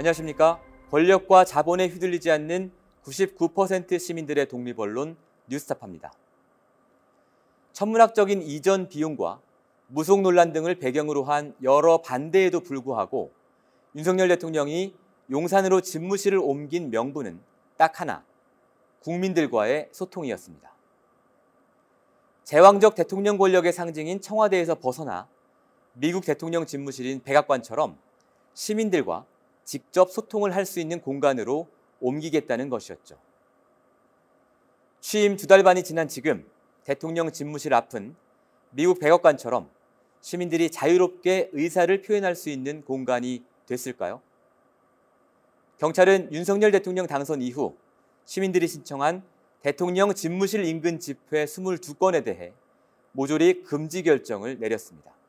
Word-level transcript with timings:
안녕하십니까. 0.00 0.58
권력과 0.90 1.44
자본에 1.44 1.86
휘둘리지 1.88 2.30
않는 2.30 2.72
99% 3.04 3.98
시민들의 3.98 4.48
독립 4.48 4.80
언론 4.80 5.14
뉴스타파입니다. 5.46 6.10
천문학적인 7.74 8.40
이전 8.40 8.88
비용과 8.88 9.42
무속 9.88 10.22
논란 10.22 10.54
등을 10.54 10.76
배경으로 10.76 11.24
한 11.24 11.54
여러 11.62 11.98
반대에도 11.98 12.60
불구하고 12.60 13.30
윤석열 13.94 14.28
대통령이 14.28 14.94
용산으로 15.30 15.82
집무실을 15.82 16.38
옮긴 16.38 16.90
명분은 16.90 17.38
딱 17.76 18.00
하나, 18.00 18.24
국민들과의 19.00 19.90
소통이었습니다. 19.92 20.72
제왕적 22.44 22.94
대통령 22.94 23.36
권력의 23.36 23.74
상징인 23.74 24.22
청와대에서 24.22 24.76
벗어나 24.76 25.28
미국 25.92 26.24
대통령 26.24 26.64
집무실인 26.64 27.22
백악관처럼 27.22 27.98
시민들과 28.54 29.26
직접 29.70 30.10
소통을 30.10 30.52
할 30.52 30.66
수 30.66 30.80
있는 30.80 31.00
공간으로 31.00 31.68
옮기겠다는 32.00 32.70
것이었죠. 32.70 33.16
취임 35.00 35.36
두 35.36 35.46
달 35.46 35.62
반이 35.62 35.84
지난 35.84 36.08
지금 36.08 36.44
대통령 36.82 37.30
집무실 37.30 37.72
앞은 37.74 38.16
미국 38.72 38.98
백악관처럼 38.98 39.70
시민들이 40.22 40.72
자유롭게 40.72 41.50
의사를 41.52 42.02
표현할 42.02 42.34
수 42.34 42.50
있는 42.50 42.82
공간이 42.82 43.44
됐을까요? 43.66 44.20
경찰은 45.78 46.32
윤석열 46.32 46.72
대통령 46.72 47.06
당선 47.06 47.40
이후 47.40 47.76
시민들이 48.24 48.66
신청한 48.66 49.22
대통령 49.62 50.12
집무실 50.12 50.64
인근 50.64 50.98
집회 50.98 51.44
22건에 51.44 52.24
대해 52.24 52.52
모조리 53.12 53.62
금지 53.62 54.02
결정을 54.02 54.58
내렸습니다. 54.58 55.19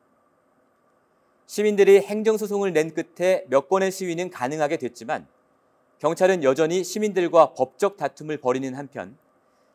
시민들이 1.52 2.00
행정소송을 2.00 2.72
낸 2.72 2.94
끝에 2.94 3.44
몇 3.48 3.68
건의 3.68 3.92
시위는 3.92 4.30
가능하게 4.30 4.78
됐지만 4.78 5.26
경찰은 5.98 6.44
여전히 6.44 6.82
시민들과 6.82 7.52
법적 7.52 7.98
다툼을 7.98 8.38
벌이는 8.38 8.74
한편 8.74 9.18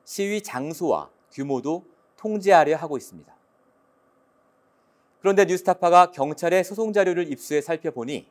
시위 0.03 0.41
장소와 0.41 1.11
규모도 1.31 1.85
통제하려 2.15 2.77
하고 2.77 2.97
있습니다. 2.97 3.31
그런데 5.19 5.45
뉴스타파가 5.45 6.09
경찰의 6.13 6.63
소송 6.63 6.93
자료를 6.93 7.31
입수해 7.31 7.61
살펴보니 7.61 8.25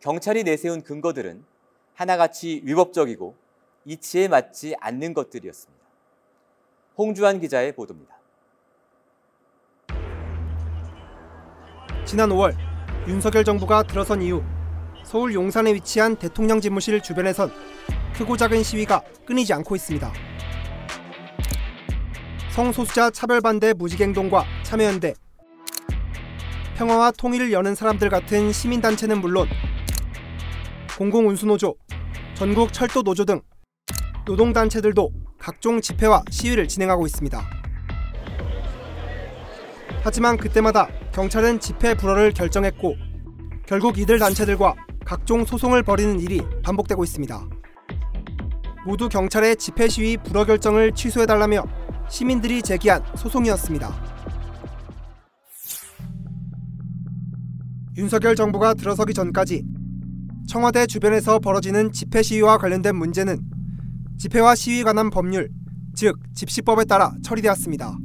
경찰이 0.00 0.44
내세운 0.44 0.82
근거들은 0.82 1.42
하나같이 1.94 2.60
위법적이고 2.64 3.34
이치에 3.86 4.28
맞지 4.28 4.76
않는 4.78 5.14
것들이었습니다. 5.14 5.82
홍주환 6.98 7.40
기자의 7.40 7.72
보도입니다. 7.72 8.14
지난 12.04 12.28
5월 12.28 12.73
윤석열 13.06 13.44
정부가 13.44 13.82
들어선 13.82 14.22
이후 14.22 14.42
서울 15.04 15.34
용산에 15.34 15.74
위치한 15.74 16.16
대통령 16.16 16.60
집무실 16.60 17.02
주변에선 17.02 17.52
크고 18.14 18.36
작은 18.36 18.62
시위가 18.62 19.02
끊이지 19.26 19.52
않고 19.52 19.76
있습니다. 19.76 20.12
성소수자 22.50 23.10
차별반대 23.10 23.74
무직행동과 23.74 24.44
참여연대, 24.62 25.14
평화와 26.76 27.10
통일을 27.10 27.52
여는 27.52 27.74
사람들 27.74 28.08
같은 28.08 28.52
시민단체는 28.52 29.20
물론 29.20 29.48
공공운수노조, 30.96 31.74
전국 32.34 32.72
철도노조 32.72 33.24
등 33.24 33.42
노동단체들도 34.24 35.10
각종 35.38 35.80
집회와 35.80 36.22
시위를 36.30 36.68
진행하고 36.68 37.04
있습니다. 37.06 37.63
하지만 40.04 40.36
그때마다 40.36 40.86
경찰은 41.14 41.60
집회 41.60 41.94
불허를 41.94 42.32
결정했고 42.32 42.94
결국 43.66 43.96
이들 43.98 44.18
단체들과 44.18 44.74
각종 45.02 45.46
소송을 45.46 45.82
벌이는 45.82 46.20
일이 46.20 46.42
반복되고 46.62 47.02
있습니다. 47.02 47.48
모두 48.84 49.08
경찰의 49.08 49.56
집회 49.56 49.88
시위 49.88 50.18
불허 50.18 50.44
결정을 50.44 50.92
취소해달라며 50.92 51.64
시민들이 52.10 52.60
제기한 52.60 53.02
소송이었습니다. 53.16 54.14
윤석열 57.96 58.36
정부가 58.36 58.74
들어서기 58.74 59.14
전까지 59.14 59.64
청와대 60.46 60.86
주변에서 60.86 61.38
벌어지는 61.38 61.92
집회 61.92 62.22
시위와 62.22 62.58
관련된 62.58 62.94
문제는 62.94 63.40
집회와 64.18 64.54
시위 64.54 64.84
관한 64.84 65.08
법률, 65.08 65.48
즉 65.94 66.18
집시법에 66.34 66.84
따라 66.84 67.14
처리되었습니다. 67.22 68.03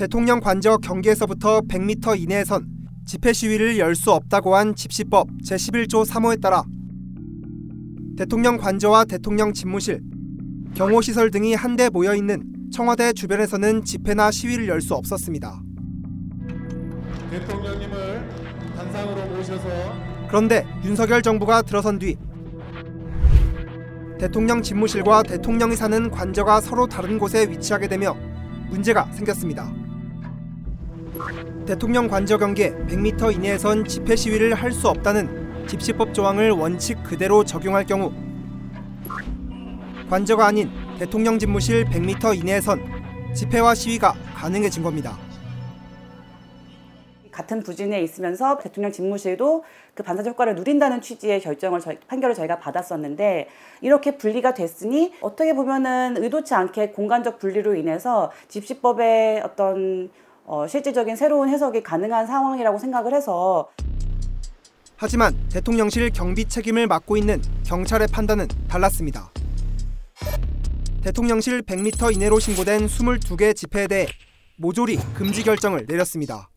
대통령 0.00 0.40
관저 0.40 0.78
경계에서부터 0.78 1.60
100m 1.60 2.18
이내에선 2.18 2.66
집회 3.04 3.34
시위를 3.34 3.78
열 3.78 3.94
수 3.94 4.12
없다고 4.12 4.56
한 4.56 4.74
집시법 4.74 5.28
제11조 5.46 6.06
3호에 6.08 6.40
따라 6.40 6.62
대통령 8.16 8.56
관저와 8.56 9.04
대통령 9.04 9.52
집무실, 9.52 10.00
경호시설 10.74 11.30
등이 11.30 11.52
한데 11.52 11.90
모여 11.90 12.14
있는 12.14 12.42
청와대 12.72 13.12
주변에서는 13.12 13.84
집회나 13.84 14.30
시위를 14.30 14.68
열 14.68 14.80
수 14.80 14.94
없었습니다. 14.94 15.60
대통령님을 17.30 18.26
단상으로 18.74 19.36
모셔서 19.36 19.68
그런데 20.28 20.64
윤석열 20.82 21.20
정부가 21.20 21.60
들어선 21.60 21.98
뒤 21.98 22.16
대통령 24.18 24.62
집무실과 24.62 25.24
대통령이 25.24 25.76
사는 25.76 26.10
관저가 26.10 26.62
서로 26.62 26.86
다른 26.86 27.18
곳에 27.18 27.46
위치하게 27.50 27.88
되며 27.88 28.16
문제가 28.70 29.04
생겼습니다. 29.12 29.70
대통령 31.66 32.08
관저 32.08 32.38
경계 32.38 32.72
100m 32.72 33.34
이내에선 33.34 33.84
집회 33.84 34.16
시위를 34.16 34.54
할 34.54 34.72
수 34.72 34.88
없다는 34.88 35.66
집시법 35.66 36.14
조항을 36.14 36.50
원칙 36.50 37.02
그대로 37.04 37.44
적용할 37.44 37.86
경우 37.86 38.12
관저가 40.08 40.46
아닌 40.46 40.70
대통령 40.98 41.38
집무실 41.38 41.84
100m 41.84 42.38
이내에선 42.38 42.80
집회와 43.34 43.74
시위가 43.74 44.14
가능해진 44.34 44.82
겁니다. 44.82 45.16
같은 47.30 47.62
부진에 47.62 48.02
있으면서 48.02 48.58
대통령 48.58 48.92
집무실도 48.92 49.64
그 49.94 50.02
반사적 50.02 50.32
효과를 50.32 50.56
누린다는 50.56 51.00
취지의 51.00 51.40
결정을 51.40 51.80
저희, 51.80 51.98
판결을 52.00 52.34
저희가 52.34 52.58
받았었는데 52.58 53.48
이렇게 53.80 54.16
분리가 54.16 54.52
됐으니 54.54 55.14
어떻게 55.20 55.54
보면은 55.54 56.16
의도치 56.18 56.54
않게 56.54 56.90
공간적 56.90 57.38
분리로 57.38 57.76
인해서 57.76 58.30
집시법의 58.48 59.42
어떤 59.42 60.10
어, 60.52 60.66
실질적인 60.66 61.14
새로운 61.14 61.48
해석이 61.48 61.84
가능한 61.84 62.26
상황이라고 62.26 62.76
생각을 62.76 63.14
해서 63.14 63.68
하지만 64.96 65.32
대통령실 65.48 66.10
경비 66.10 66.44
책임을 66.44 66.88
맡고 66.88 67.16
있는 67.16 67.40
경찰의 67.64 68.08
판단은 68.08 68.48
달랐습니다. 68.68 69.30
대통령실 71.04 71.62
100m 71.62 72.16
이내로 72.16 72.40
신고된 72.40 72.86
22개 72.88 73.54
집회에 73.54 73.86
대해 73.86 74.08
모조리 74.56 74.96
금지 75.14 75.44
결정을 75.44 75.86
내렸습니다. 75.86 76.50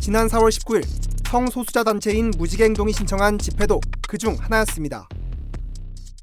지난 0.00 0.26
4월 0.26 0.48
19일 0.48 0.84
성소수자 1.28 1.84
단체인 1.84 2.30
무지개행동이 2.38 2.94
신청한 2.94 3.38
집회도 3.38 3.78
그 4.08 4.16
중 4.16 4.34
하나였습니다. 4.40 5.06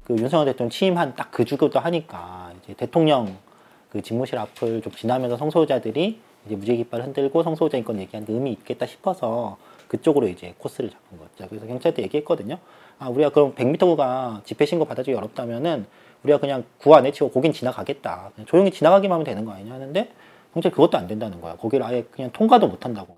그 0.04 0.16
윤석열 0.16 0.46
대통령 0.46 0.70
취임한 0.70 1.14
딱 1.14 1.30
그 1.30 1.44
주기도 1.44 1.78
하니까 1.78 2.52
이제 2.64 2.74
대통령 2.74 3.38
그 3.96 4.02
집무실 4.02 4.38
앞을 4.38 4.82
좀 4.82 4.92
지나면서 4.92 5.38
성소수자들이 5.38 6.20
이제 6.44 6.54
무죄 6.54 6.76
깃발 6.76 7.02
흔들고 7.02 7.42
성소수자 7.42 7.78
인권 7.78 7.98
얘기하는 7.98 8.28
의미 8.28 8.52
있겠다 8.52 8.84
싶어서 8.84 9.56
그쪽으로 9.88 10.28
이제 10.28 10.54
코스를 10.58 10.90
잡은 10.90 11.18
거죠. 11.18 11.48
그래서 11.48 11.66
경찰한테 11.66 12.02
얘기했거든요. 12.02 12.58
아, 12.98 13.08
우리가 13.08 13.30
그럼 13.30 13.54
100m가 13.54 14.44
집회 14.44 14.66
신고 14.66 14.84
받아주기 14.84 15.16
어렵다면은 15.16 15.86
우리가 16.24 16.38
그냥 16.38 16.64
구안 16.78 17.04
내치고 17.04 17.30
거긴 17.30 17.52
지나가겠다. 17.52 18.32
조용히 18.46 18.70
지나가기만 18.70 19.14
하면 19.14 19.24
되는 19.24 19.44
거 19.46 19.52
아니냐 19.52 19.72
하는데 19.72 20.10
경찰 20.52 20.72
그것도 20.72 20.98
안 20.98 21.06
된다는 21.06 21.40
거야. 21.40 21.56
거기를 21.56 21.86
아예 21.86 22.02
그냥 22.10 22.30
통과도 22.32 22.68
못 22.68 22.84
한다고. 22.84 23.16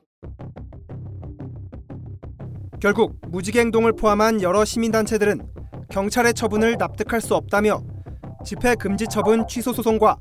결국 2.81 3.17
무지개 3.23 3.59
행동을 3.59 3.93
포함한 3.95 4.43
여러 4.43 4.65
시민 4.65 4.93
단체들은 4.93 5.41
경찰의 5.91 6.35
처분을 6.35 6.77
납득할 6.79 7.21
수 7.21 7.35
없다며 7.35 7.83
집회 8.45 8.77
금지 8.77 9.07
처분 9.09 9.49
취소 9.49 9.73
소송과 9.73 10.19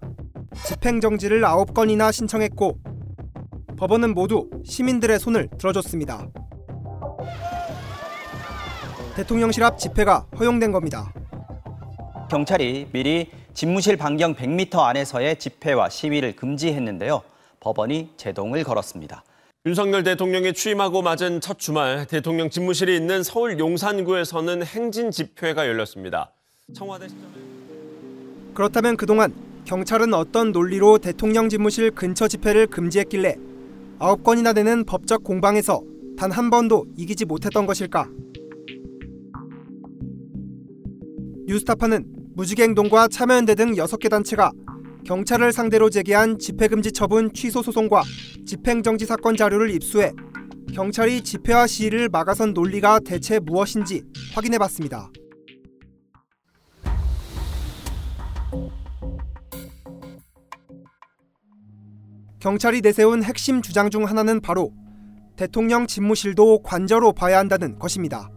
집행정지를 0.66 1.42
9건이나 1.42 2.12
신청했고 2.12 2.78
법원은 3.78 4.14
모두 4.14 4.50
시민들의 4.66 5.20
손을 5.20 5.50
들어줬습니다. 5.58 6.28
대통령실 9.16 9.64
앞 9.64 9.78
집회가 9.78 10.26
허용된 10.38 10.72
겁니다. 10.72 11.12
경찰이 12.30 12.88
미리 12.92 13.30
집무실 13.54 13.98
반경 13.98 14.36
100m 14.36 14.80
안에서의 14.80 15.40
집회와 15.40 15.90
시위를 15.90 16.36
금지했는데요. 16.36 17.22
법원이 17.60 18.12
제동을 18.18 18.64
걸었습니다. 18.64 19.24
윤석열 19.66 20.04
대통령이 20.04 20.54
취임하고 20.54 21.02
맞은 21.02 21.42
첫 21.42 21.60
주말 21.60 22.06
대통령 22.06 22.50
집무실이 22.50 22.96
있는 22.96 23.24
서울 23.24 23.60
용산구에서는 23.60 24.64
행진 24.64 25.12
집회가 25.12 25.68
열렸습니다. 25.68 26.32
청와대 26.74 27.08
시점에... 27.08 27.34
그렇다면 28.54 28.98
그동안 28.98 29.34
경찰은 29.68 30.14
어떤 30.14 30.54
논리로 30.54 30.98
대통령 30.98 31.50
집무실 31.50 31.92
근처 31.92 32.30
집회를 32.30 32.68
금지했길래 32.68 33.36
9건이나 34.00 34.56
되는 34.56 34.86
법적 34.86 35.26
공방에서 35.26 35.82
단 36.18 36.32
한 36.32 36.50
번도 36.50 36.86
이기지 36.96 37.26
못했던 37.26 37.66
것일까? 37.66 38.10
뉴스타파는 41.48 42.06
무지개행동과 42.36 43.10
참여연대 43.10 43.56
등 43.56 43.74
6개 43.74 44.10
단체가 44.10 44.52
경찰을 45.06 45.52
상대로 45.52 45.90
제기한 45.90 46.40
집회금지 46.40 46.94
처분 46.94 47.34
취소 47.34 47.62
소송과 47.62 48.04
집행정지 48.46 49.06
사건 49.06 49.36
자료를 49.36 49.70
입수해 49.72 50.14
경찰이 50.74 51.22
집회와 51.22 51.68
시위를 51.68 52.08
막아선 52.08 52.54
논리가 52.54 53.02
대체 53.02 53.40
무엇인지 53.40 54.02
확인해 54.34 54.58
봤습니다. 54.60 55.12
경찰이 62.40 62.82
내세운 62.82 63.24
핵심 63.24 63.64
주장 63.64 63.90
중 63.90 64.06
하나는 64.06 64.40
바로 64.42 64.72
대통령 65.36 65.88
집무실도 65.88 66.62
관저로 66.62 67.14
봐야 67.14 67.40
한다는 67.40 67.80
것입니다. 67.80 68.30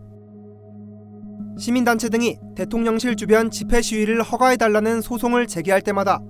시민단체 1.59 2.09
등이 2.09 2.39
대통령실 2.57 3.17
주변 3.17 3.51
집회 3.51 3.83
시위를 3.83 4.23
허가해달라는 4.23 5.03
소송을 5.03 5.47
제기할 5.47 5.83
때마다 5.83 6.21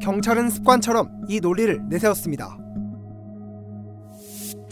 경찰은 0.00 0.50
습관처럼 0.50 1.24
이 1.28 1.40
논리를 1.40 1.80
내세웠습니다. 1.88 2.56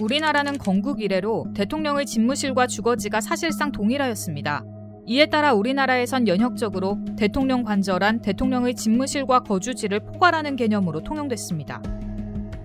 우리나라는 0.01 0.59
건국 0.59 1.01
이래로 1.01 1.47
대통령의 1.55 2.07
집무실과 2.07 2.69
주거지가 2.69 3.21
사실상 3.21 3.73
동일하였습니다. 3.73 4.65
이에 5.07 5.27
따라 5.27 5.53
우리나라에선 5.53 6.29
연역적으로 6.29 6.99
대통령 7.17 7.65
관저란 7.65 8.23
대통령의 8.23 8.75
집무실과 8.75 9.41
거주지를 9.41 10.01
포괄하는 10.01 10.55
개념으로 10.55 11.03
통용됐습니다. 11.03 11.81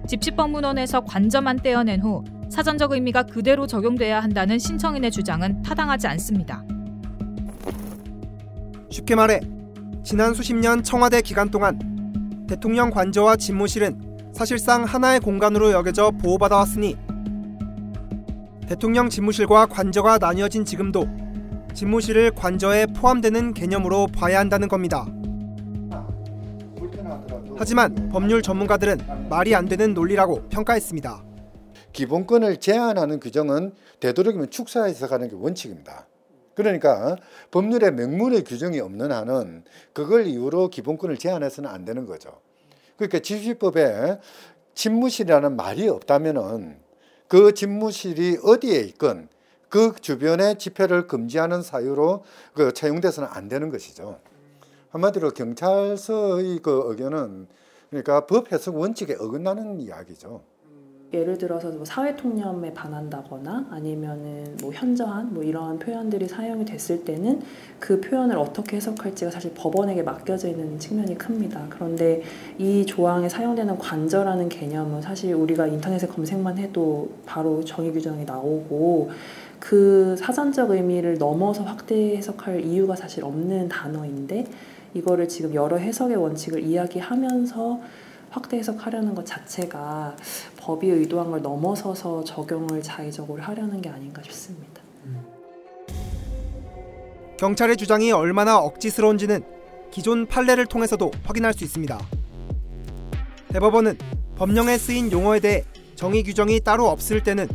집시법문원에서 0.08 1.02
관저만 1.02 1.58
떼어낸 1.58 2.02
후 2.02 2.24
사전적 2.50 2.92
의미가 2.92 3.24
그대로 3.24 3.66
적용돼야 3.66 4.20
한다는 4.20 4.60
신청인의 4.60 5.12
주장은 5.12 5.62
타당하지 5.62 6.08
않습니다. 6.08 6.64
쉽게 8.90 9.16
말해 9.16 9.40
지난 10.04 10.34
수십 10.34 10.54
년 10.54 10.84
청와대 10.84 11.22
기간 11.22 11.50
동안 11.50 12.46
대통령 12.48 12.90
관저와 12.90 13.38
집무실은 13.38 14.02
사실상 14.34 14.84
하나의 14.84 15.20
공간으로 15.22 15.72
여겨져 15.72 16.12
보호받아 16.12 16.58
왔으니 16.58 16.98
대통령 18.68 19.10
집무실과 19.10 19.68
관저가 19.68 20.18
나뉘어진 20.18 20.66
지금도 20.66 21.06
집무실을 21.74 22.32
관저에 22.32 22.88
포함되는 22.88 23.54
개념으로 23.54 24.08
봐야 24.08 24.40
한다는 24.40 24.68
겁니다. 24.68 25.06
하지만 27.62 28.10
법률 28.10 28.42
전문가들은 28.42 29.30
말이 29.30 29.54
안 29.54 29.68
되는 29.68 29.94
논리라고 29.94 30.50
평가했습니다. 30.50 31.24
기본권을 31.94 32.58
제한하는 32.58 33.20
규정은 33.20 33.76
되도록이면 34.00 34.50
축소해서 34.50 35.08
가는 35.08 35.30
게 35.30 35.36
원칙입니다. 35.36 36.08
그러니까 36.56 37.18
법률에 37.52 37.92
명문의 37.92 38.46
규정이 38.46 38.80
없는 38.80 39.12
한은 39.12 39.64
그걸 39.94 40.26
이유로 40.26 40.70
기본권을 40.70 41.18
제한해서는 41.18 41.70
안 41.70 41.86
되는 41.86 42.08
거죠. 42.08 42.32
그러니까 42.98 43.20
집시법에 43.20 44.18
집무실이라는 44.74 45.56
말이 45.56 45.88
없다면은 45.88 46.80
그 47.28 47.54
집무실이 47.54 48.40
어디에 48.42 48.80
있건 48.80 49.30
그 49.70 49.94
주변에 50.02 50.56
집회를 50.56 51.06
금지하는 51.06 51.62
사유로 51.62 52.24
그 52.56 52.74
채용돼서는 52.74 53.30
안 53.32 53.48
되는 53.50 53.70
것이죠. 53.70 54.18
한마디로 54.92 55.32
경찰서의 55.32 56.60
그 56.62 56.84
의견은 56.88 57.48
그러니까 57.90 58.26
법 58.26 58.52
해석 58.52 58.76
원칙에 58.76 59.16
어긋나는 59.20 59.80
이야기죠. 59.80 60.42
예를 61.14 61.38
들어서 61.38 61.70
뭐 61.70 61.84
사회 61.84 62.16
통념에 62.16 62.74
반한다거나 62.74 63.68
아니면은 63.70 64.56
뭐 64.62 64.72
현저한 64.72 65.34
뭐 65.34 65.44
이러한 65.44 65.78
표현들이 65.80 66.28
사용이 66.28 66.64
됐을 66.64 67.04
때는 67.04 67.42
그 67.80 68.00
표현을 68.00 68.38
어떻게 68.38 68.78
해석할지가 68.78 69.30
사실 69.30 69.54
법원에게 69.54 70.04
맡겨져 70.04 70.48
있는 70.48 70.80
측면이 70.80 71.18
큽니다. 71.18 71.68
그런데 71.70 72.24
이 72.58 72.86
조항에 72.86 73.28
사용되는 73.28 73.78
관저라는 73.78 74.48
개념은 74.48 75.02
사실 75.02 75.34
우리가 75.34 75.68
인터넷에 75.68 76.08
검색만 76.08 76.58
해도 76.58 77.10
바로 77.26 77.64
정의 77.66 77.92
규정이 77.92 78.24
나오고 78.24 79.10
그 79.60 80.16
사전적 80.18 80.72
의미를 80.72 81.18
넘어서 81.18 81.64
확대 81.64 82.16
해석할 82.16 82.62
이유가 82.62 82.96
사실 82.96 83.26
없는 83.26 83.68
단어인데 83.68 84.46
이거를 84.94 85.28
지금 85.28 85.54
여러 85.54 85.78
해석의 85.78 86.18
원칙을 86.18 86.64
이야기하면서 86.64 87.80
확대 88.30 88.58
해석하려는 88.58 89.14
것 89.14 89.26
자체가 89.26 90.16
법이 90.58 90.90
의도한 90.90 91.32
걸 91.32 91.42
넘어서서 91.42 92.24
적용을 92.24 92.82
자의적으로 92.82 93.42
하려는 93.42 93.82
게 93.82 93.90
아닌가 93.90 94.22
싶습니다. 94.24 94.82
경찰의 97.38 97.76
주장이 97.76 98.12
얼마나 98.12 98.60
억지스러운지는 98.60 99.44
기존 99.92 100.26
판례를 100.28 100.66
통해서도 100.68 101.12
확인할 101.24 101.54
수 101.54 101.64
있습니다. 101.64 102.00
대법원은 103.50 103.98
법령에 104.36 104.78
쓰인 104.78 105.12
용어에 105.12 105.40
대해 105.40 105.66
정의 105.96 106.24
규정이 106.24 106.62
따로 106.62 106.88
없을 106.88 107.22
때는 107.24 107.50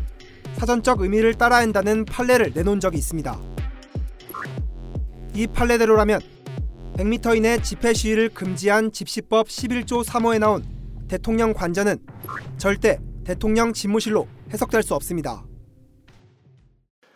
사전적 0.57 1.01
의미를 1.01 1.35
따라야 1.35 1.63
한다는 1.63 2.05
판례를 2.05 2.53
내놓은 2.55 2.81
적이 2.81 2.99
있습니다. 2.99 3.39
이 5.35 5.47
판례대로라면 5.47 6.21
100m 6.97 7.37
이내 7.37 7.61
집회 7.61 7.93
시위를 7.93 8.31
금지한 8.31 8.91
집시법 8.91 9.49
11조 9.49 10.03
3호에 10.03 10.39
나온 10.39 10.65
대통령 11.09 11.53
관저는 11.53 11.99
절대 12.57 12.99
대통령 13.23 13.75
집무실로 13.75 14.27
해석될 14.51 14.83
수 14.83 14.95
없습니다. 14.95 15.45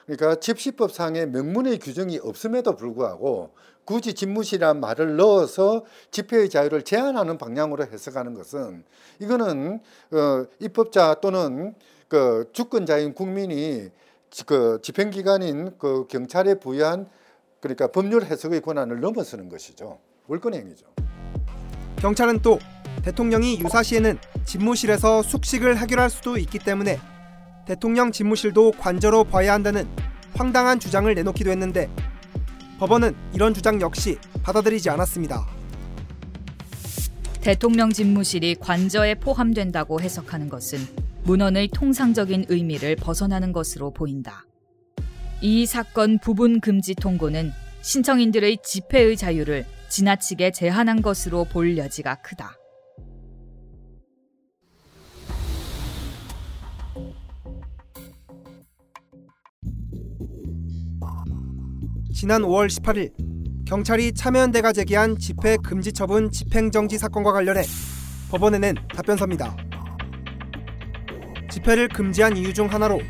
그러니까 0.05 0.35
집시법상의 0.35 1.29
명문의 1.29 1.79
규정이 1.79 2.19
없음에도 2.23 2.77
불구하고 2.77 3.55
굳이 3.87 4.12
집무실이라는 4.12 4.82
말을 4.82 5.17
넣어서 5.17 5.87
집회의 6.11 6.50
자유를 6.50 6.82
제한하는 6.82 7.38
방향으로 7.38 7.87
해석하는 7.87 8.35
것은 8.35 8.85
이거는 9.19 9.81
어, 10.11 10.44
입법자 10.59 11.15
또는 11.23 11.75
그 12.06 12.50
주권자인 12.53 13.15
국민이 13.15 13.88
그 14.44 14.79
집행기관인 14.82 15.79
그 15.79 16.06
경찰에 16.06 16.56
부여한 16.56 17.09
그러니까 17.60 17.88
법률 17.88 18.24
해석의 18.24 18.62
권한을 18.62 19.00
넘어서는 19.00 19.48
것이죠. 19.48 19.98
월권 20.26 20.54
행위죠. 20.54 20.86
경찰은 21.96 22.40
또 22.40 22.58
대통령이 23.02 23.60
유사시에는 23.60 24.18
집무실에서 24.44 25.22
숙식을 25.22 25.76
해결할 25.79 26.10
수도 26.10 26.38
있기 26.38 26.58
때문에 26.58 26.98
대통령 27.67 28.10
집무실도 28.10 28.72
관저로 28.72 29.24
봐야 29.24 29.52
한다는 29.52 29.86
황당한 30.34 30.81
주장을 30.81 31.12
내놓기도 31.14 31.50
했는데 31.50 31.90
법원은 32.79 33.14
이런 33.34 33.52
주장 33.52 33.81
역시 33.81 34.19
받아들이지 34.43 34.88
않았습니다. 34.88 35.46
대통령 37.43 37.90
집무실이 37.90 38.56
관저에 38.56 39.14
포함된다고 39.17 40.00
해석하는 40.00 40.48
것은 40.48 40.79
문헌의 41.24 41.69
통상적인 41.69 42.46
의미를 42.48 42.96
벗어나는 42.96 43.52
것으로 43.52 43.93
보인다. 43.93 44.44
이 45.43 45.65
사건 45.65 46.19
부분 46.19 46.61
금지 46.61 46.94
통고는 46.94 47.53
신청인들의 47.81 48.59
집회의 48.63 49.17
자유를 49.17 49.65
지나치게 49.89 50.51
제한한 50.51 51.01
것으로 51.01 51.44
볼 51.44 51.79
여지가 51.79 52.17
크다. 52.17 52.56
지난 62.13 62.43
5월 62.43 62.69
18일 62.69 63.13
경찰이 63.65 64.13
참여연대가 64.13 64.75
제기한 64.75 65.17
집회 65.17 65.56
금지 65.56 65.91
처분 65.91 66.31
집행정지 66.31 66.99
사건과 66.99 67.32
관련해 67.32 67.63
법원에 68.31 68.59
낸 68.59 68.75
답변서입니다. 68.94 69.56
집회를 71.51 71.89
금지한 71.89 72.37
이유 72.37 72.53
중 72.53 72.67
하나로 72.70 73.01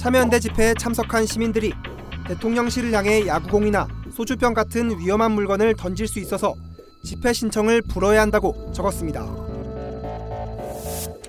참여연대 0.00 0.40
집회에 0.40 0.72
참석한 0.72 1.26
시민들이 1.26 1.74
대통령실을 2.26 2.90
향해 2.94 3.26
야구공이나 3.26 3.86
소주병 4.10 4.54
같은 4.54 4.98
위험한 4.98 5.32
물건을 5.32 5.74
던질 5.76 6.08
수 6.08 6.18
있어서 6.20 6.54
집회 7.04 7.34
신청을 7.34 7.82
불어야 7.82 8.22
한다고 8.22 8.72
적었습니다. 8.72 9.26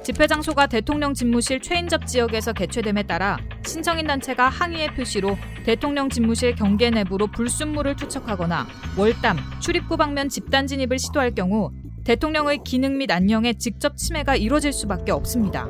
집회 0.05 0.25
장소가 0.25 0.67
대통령 0.67 1.13
집무실 1.13 1.59
최인접 1.59 2.07
지역에서 2.07 2.53
개최됨에 2.53 3.03
따라 3.03 3.37
신청인 3.65 4.07
단체가 4.07 4.47
항의의 4.47 4.95
표시로 4.95 5.37
대통령 5.65 6.09
집무실 6.09 6.55
경계 6.55 6.89
내부로 6.89 7.27
불순물을 7.27 7.97
투척하거나 7.97 8.67
월담, 8.97 9.37
출입구 9.59 9.97
방면 9.97 10.29
집단 10.29 10.65
진입을 10.65 10.97
시도할 10.97 11.35
경우 11.35 11.71
대통령의 12.05 12.59
기능 12.63 12.97
및 12.99 13.11
안녕에 13.11 13.51
직접 13.51 13.97
침해가 13.97 14.37
이뤄질 14.37 14.71
수밖에 14.71 15.11
없습니다. 15.11 15.67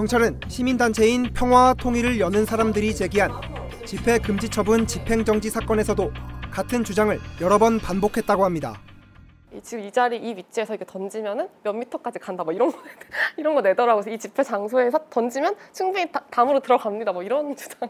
경찰은 0.00 0.38
시민단체인 0.48 1.32
평화와 1.32 1.72
통일을 1.72 2.20
여는 2.20 2.44
사람들이 2.44 2.94
제기한 2.94 3.30
집회 3.86 4.18
금지 4.18 4.46
처분 4.46 4.86
집행정지 4.86 5.48
사건에서도 5.48 6.12
같은 6.50 6.84
주장을 6.84 7.18
여러 7.40 7.56
번 7.56 7.78
반복했다고 7.78 8.44
합니다. 8.44 8.74
이- 9.54 9.62
지금 9.62 9.84
이 9.84 9.90
자리 9.90 10.18
이 10.18 10.36
위치에서 10.36 10.74
이렇게 10.74 10.84
던지면은 10.84 11.48
몇 11.62 11.72
미터까지 11.72 12.18
간다 12.18 12.44
뭐 12.44 12.52
이런 12.52 12.70
거 12.72 12.78
이런 13.38 13.54
거 13.54 13.62
내더라고요. 13.62 14.12
이 14.12 14.18
집회 14.18 14.42
장소에서 14.42 14.98
던지면 15.08 15.56
충분히 15.72 16.12
다- 16.12 16.22
담으로 16.30 16.60
들어갑니다. 16.60 17.12
뭐 17.12 17.22
이런 17.22 17.56
주장을 17.56 17.88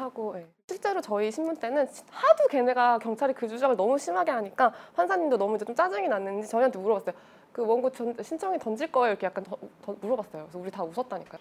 하고 0.00 0.36
예. 0.38 0.46
실제로 0.70 1.02
저희 1.02 1.30
신문 1.30 1.54
때는 1.56 1.86
하도 2.10 2.46
걔네가 2.50 2.98
경찰이 2.98 3.34
그 3.34 3.46
주장을 3.46 3.76
너무 3.76 3.98
심하게 3.98 4.30
하니까 4.30 4.72
판사님도 4.96 5.36
너무 5.36 5.58
좀 5.58 5.74
짜증이 5.74 6.08
났는지 6.08 6.48
저희한테 6.48 6.78
물어봤어요. 6.78 7.14
그 7.52 7.62
원고 7.66 7.90
전- 7.90 8.14
신청이 8.22 8.58
던질 8.58 8.90
거예요 8.92 9.12
이렇게 9.12 9.26
약간 9.26 9.42
더, 9.44 9.56
더 9.84 9.94
물어봤어요. 10.00 10.44
그래서 10.44 10.58
우리 10.58 10.70
다 10.70 10.82
웃었다니까요. 10.84 11.40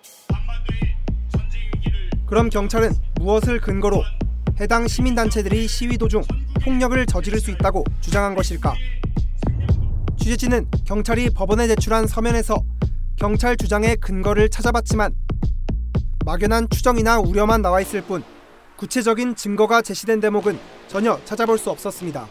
그럼 2.26 2.50
경찰은 2.50 2.92
무엇을 3.20 3.60
근거로 3.60 4.04
해당 4.60 4.88
시민단체들이 4.88 5.68
시위 5.68 5.98
도중 5.98 6.22
폭력을 6.64 7.04
저지를 7.06 7.40
수 7.40 7.50
있다고 7.52 7.84
주장한 8.02 8.36
것일까? 8.36 8.74
취재진은 10.18 10.70
경찰이 10.86 11.30
법원에 11.32 11.68
제출한 11.68 12.06
서면에서 12.06 12.56
경찰 13.16 13.56
주장의 13.58 13.98
근거를 13.98 14.50
찾아봤지만 14.50 15.16
막연한 16.26 16.70
추정이나 16.70 17.20
우려만 17.20 17.62
나와 17.62 17.82
있을 17.82 18.02
뿐 18.02 18.24
구체적인 18.78 19.36
증거가 19.36 19.82
제시된 19.82 20.20
대목은 20.20 20.60
전혀 20.88 21.20
찾아볼 21.26 21.58
수 21.58 21.70
없었습니다. 21.72 22.28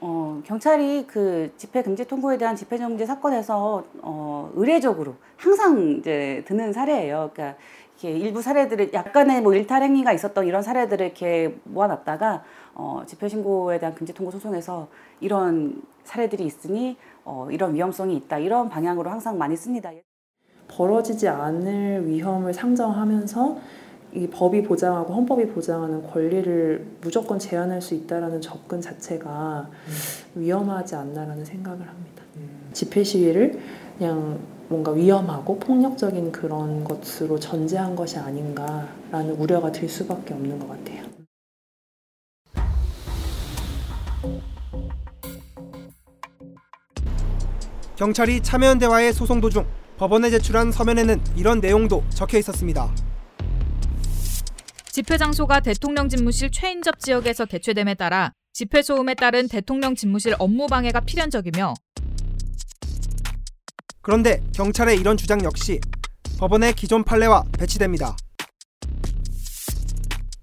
어, 0.00 0.42
경찰이 0.44 1.06
그 1.06 1.52
집회 1.56 1.82
금지 1.82 2.06
통보에 2.06 2.36
대한 2.38 2.54
집회 2.54 2.76
정지 2.76 3.06
사건에서 3.06 3.84
어, 4.02 4.50
의례적으로 4.54 5.14
항상 5.36 5.96
이제 5.98 6.44
드는 6.46 6.72
사례예요. 6.72 7.30
그러니까 7.32 7.58
이렇게 8.02 8.18
일부 8.18 8.42
사례들을 8.42 8.92
약간의 8.92 9.40
뭐 9.40 9.54
일탈 9.54 9.82
행위가 9.82 10.12
있었던 10.12 10.46
이런 10.46 10.62
사례들을 10.62 11.06
이렇게 11.06 11.56
모아놨다가 11.64 12.44
어, 12.74 13.02
집회 13.06 13.28
신고에 13.28 13.78
대한 13.78 13.94
금지 13.94 14.12
통보 14.12 14.30
소송에서 14.30 14.88
이런 15.20 15.82
사례들이 16.04 16.44
있으니 16.44 16.98
어, 17.24 17.48
이런 17.50 17.74
위험성이 17.74 18.16
있다 18.16 18.38
이런 18.38 18.68
방향으로 18.68 19.08
항상 19.10 19.38
많이 19.38 19.56
씁니다. 19.56 19.90
벌어지지 20.68 21.28
않을 21.28 22.06
위험을 22.06 22.52
상정하면서 22.52 23.56
이 24.16 24.26
법이 24.28 24.62
보장하고 24.62 25.12
헌법이 25.12 25.48
보장하는 25.48 26.06
권리를 26.06 26.86
무조건 27.02 27.38
제한할 27.38 27.82
수 27.82 27.94
있다라는 27.94 28.40
접근 28.40 28.80
자체가 28.80 29.68
위험하지 30.34 30.94
않나라는 30.94 31.44
생각을 31.44 31.86
합니다. 31.86 32.22
집회 32.72 33.04
시위를 33.04 33.60
그냥 33.98 34.38
뭔가 34.68 34.92
위험하고 34.92 35.58
폭력적인 35.58 36.32
그런 36.32 36.82
것으로 36.82 37.38
전제한 37.38 37.94
것이 37.94 38.18
아닌가라는 38.18 39.34
우려가 39.38 39.70
들 39.70 39.86
수밖에 39.86 40.32
없는 40.32 40.58
것 40.58 40.68
같아요. 40.68 41.04
경찰이 47.96 48.42
참여연대와의 48.42 49.12
소송 49.12 49.42
도중 49.42 49.66
법원에 49.98 50.30
제출한 50.30 50.72
서면에는 50.72 51.20
이런 51.36 51.60
내용도 51.60 52.02
적혀 52.10 52.38
있었습니다. 52.38 52.90
집회 54.96 55.18
장소가 55.18 55.60
대통령 55.60 56.08
집무실 56.08 56.50
최인접 56.50 57.00
지역에서 57.00 57.44
개최됨에 57.44 57.96
따라 57.96 58.32
집회 58.54 58.80
소음에 58.80 59.12
따른 59.12 59.46
대통령 59.46 59.94
집무실 59.94 60.34
업무 60.38 60.66
방해가 60.68 61.00
필연적이며 61.00 61.74
그런데 64.00 64.42
경찰의 64.54 64.98
이런 64.98 65.18
주장 65.18 65.44
역시 65.44 65.82
법원의 66.38 66.72
기존 66.72 67.04
판례와 67.04 67.44
배치됩니다. 67.58 68.16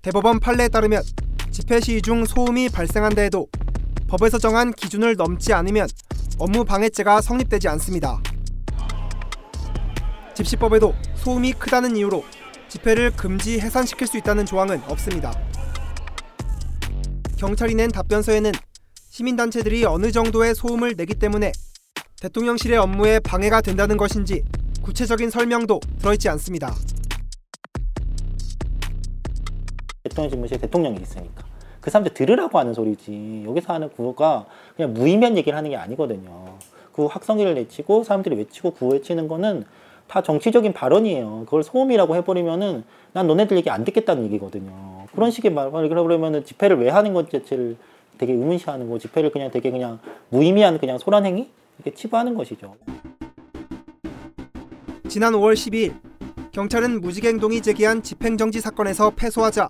대법원 0.04 0.40
판례에 0.40 0.68
따르면 0.68 1.02
집회 1.50 1.80
시위 1.80 2.04
중 2.04 2.24
소음이 2.24 2.70
발생한다 2.70 3.24
해도 3.24 3.48
법에서 4.08 4.38
정한 4.38 4.72
기준을 4.72 5.16
넘지 5.16 5.52
않으면 5.52 5.88
업무 6.38 6.64
방해죄가 6.64 7.22
성립되지 7.22 7.70
않습니다. 7.70 8.22
집시법에도 10.36 10.94
소음이 11.16 11.54
크다는 11.54 11.98
이유로 11.98 12.24
집회를 12.74 13.12
금지 13.12 13.60
해산시킬 13.60 14.08
수 14.08 14.18
있다는 14.18 14.48
조항은 14.48 14.82
없습니다. 14.88 15.32
경찰이 17.38 17.76
낸 17.76 17.92
답변서에는 17.92 18.52
시민단체들이 19.12 19.86
어느 19.86 20.12
정도의 20.12 20.56
소음을 20.56 20.96
내기 20.98 21.14
때문에 21.14 21.52
대통령실의 22.20 22.80
업무에 22.80 23.20
방해가 23.20 23.62
된다는 23.62 23.96
것인지 23.96 24.44
구체적인 24.82 25.30
설명도 25.30 25.82
들어있지 26.00 26.30
않습니다. 26.30 26.74
대통령 30.02 30.32
집무실에 30.32 30.60
대통령이 30.60 31.00
있으니까 31.00 31.44
그 31.80 31.92
사람들 31.92 32.16
들으라고 32.16 32.58
하는 32.58 32.74
소리지 32.74 33.44
여기서 33.46 33.72
하는 33.72 33.92
구호가 33.92 34.48
그냥 34.76 34.94
무의미한 34.94 35.38
얘기를 35.38 35.56
하는 35.56 35.70
게 35.70 35.76
아니거든요. 35.76 36.58
그 36.92 37.06
확성기를 37.06 37.54
내치고 37.54 38.04
사람들이 38.04 38.36
외치고 38.36 38.72
구호 38.72 38.94
외치는 38.94 39.28
거는 39.28 39.64
다 40.14 40.22
정치적인 40.22 40.74
발언이에요. 40.74 41.42
그걸 41.46 41.64
소음이라고 41.64 42.16
해버리면은 42.18 42.84
난 43.14 43.26
너네들 43.26 43.58
얘기 43.58 43.72
안 43.72 43.84
듣겠다는 43.84 44.26
얘기거든요. 44.26 45.08
그런 45.16 45.32
식의 45.32 45.52
말을 45.52 45.90
그러면은 45.90 46.46
집회를 46.46 46.78
왜 46.78 46.90
하는 46.90 47.16
것 47.16 47.32
자체를 47.32 47.78
되게 48.20 48.32
의문시하는 48.34 48.92
거, 48.92 49.00
집회를 49.00 49.32
그냥 49.32 49.50
되게 49.50 49.72
그냥 49.72 49.98
무의미한 50.30 50.78
그냥 50.78 51.00
소란 51.00 51.26
행위 51.26 51.50
이렇게 51.80 51.96
치부하는 51.96 52.36
것이죠. 52.36 52.76
지난 55.08 55.34
5월 55.34 55.56
12일 55.56 55.96
경찰은 56.52 57.02
무직행동이 57.02 57.62
제기한 57.62 58.04
집행정지 58.04 58.62
사건에서 58.62 59.10
패소하자 59.16 59.68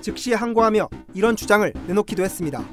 즉시 0.00 0.32
항고하며 0.32 0.88
이런 1.12 1.36
주장을 1.36 1.70
내놓기도 1.86 2.22
했습니다. 2.22 2.64